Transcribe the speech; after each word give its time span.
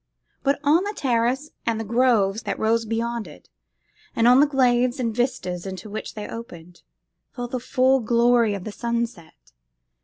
But 0.41 0.59
on 0.63 0.83
the 0.83 0.95
terrace 0.95 1.51
and 1.63 1.79
the 1.79 1.83
groves 1.83 2.41
that 2.41 2.57
rose 2.57 2.85
beyond 2.85 3.27
it, 3.27 3.49
and 4.15 4.27
on 4.27 4.39
the 4.39 4.47
glades 4.47 4.99
and 4.99 5.13
vistas 5.15 5.67
into 5.67 5.91
which 5.91 6.15
they 6.15 6.27
opened, 6.27 6.81
fell 7.35 7.47
the 7.47 7.59
full 7.59 7.99
glory 7.99 8.55
of 8.55 8.63
the 8.63 8.71
sunset. 8.71 9.51